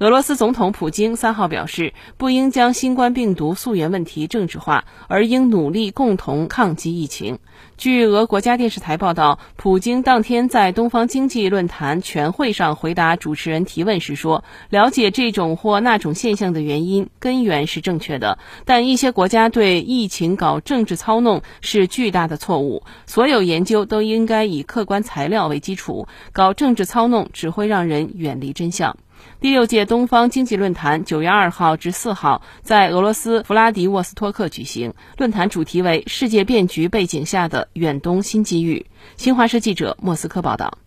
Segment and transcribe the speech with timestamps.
[0.00, 7.38] 俄罗斯总统普京三号表示，不应将新冠病毒溯源问题政治化，而应努力共同抗击疫情。
[7.76, 22.84] 据俄国家电视台报道，普京当天在东方经济论坛全会上回答主持人提问时说：“了解这种或那种现象的原因根源是正确的，但一些国家对疫情搞政治操弄是巨大的错误。
[23.04, 28.96] 所有研究都应该以客观材料为基础，搞政治操弄只会让人远离真相。”
[29.40, 38.86] 第六届东方经济论坛九月二号至四号在俄罗斯弗拉迪沃斯托克举行，论坛主题为“世界变局背景下的远东新机遇”。
[39.16, 40.78] 新华社记者莫斯科报道。